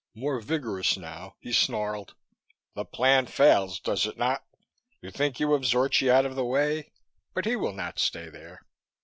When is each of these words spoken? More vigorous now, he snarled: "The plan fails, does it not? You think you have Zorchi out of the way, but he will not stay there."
More 0.15 0.39
vigorous 0.39 0.97
now, 0.97 1.35
he 1.41 1.53
snarled: 1.53 2.15
"The 2.73 2.85
plan 2.85 3.27
fails, 3.27 3.79
does 3.79 4.07
it 4.07 4.17
not? 4.17 4.43
You 4.99 5.11
think 5.11 5.39
you 5.39 5.51
have 5.53 5.61
Zorchi 5.63 6.09
out 6.09 6.25
of 6.25 6.33
the 6.35 6.43
way, 6.43 6.91
but 7.35 7.45
he 7.45 7.55
will 7.55 7.73
not 7.73 7.99
stay 7.99 8.27
there." 8.27 8.61